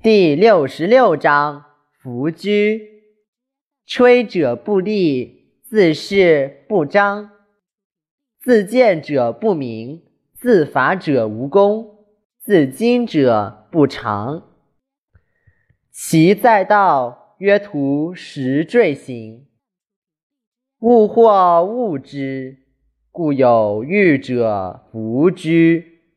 [0.00, 3.02] 第六十六章弗居。
[3.84, 7.30] 吹者不立，自是不彰；
[8.38, 12.06] 自见者不明，自伐者无功，
[12.38, 14.44] 自矜者不长。
[15.90, 19.48] 其在道，曰图时坠行。
[20.78, 22.58] 物或物之，
[23.10, 25.97] 故有欲者弗居。